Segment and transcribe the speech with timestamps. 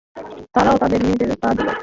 [0.53, 1.69] তারাও তাদের মেয়েদের তা দিল।